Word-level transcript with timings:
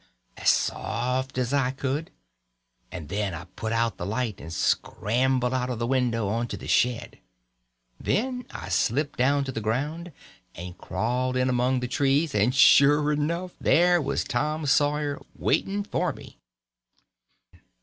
_"as 0.41 0.49
soft 0.49 1.37
as 1.37 1.53
I 1.53 1.69
could, 1.69 2.09
and 2.91 3.07
then 3.07 3.35
I 3.35 3.43
put 3.55 3.71
out 3.71 3.97
the 3.97 4.05
light 4.07 4.41
and 4.41 4.51
scrambled 4.51 5.53
out 5.53 5.69
of 5.69 5.77
the 5.77 5.85
window 5.85 6.27
on 6.27 6.47
to 6.47 6.57
the 6.57 6.67
shed. 6.67 7.19
Then 7.99 8.45
I 8.49 8.69
slipped 8.69 9.19
down 9.19 9.43
to 9.43 9.51
the 9.51 9.61
ground 9.61 10.11
and 10.55 10.75
crawled 10.75 11.37
in 11.37 11.49
among 11.49 11.81
the 11.81 11.87
trees, 11.87 12.33
and, 12.33 12.55
sure 12.55 13.11
enough, 13.11 13.51
there 13.61 14.01
was 14.01 14.23
Tom 14.23 14.65
Sawyer 14.65 15.21
waiting 15.35 15.83
for 15.83 16.11
me. 16.13 16.39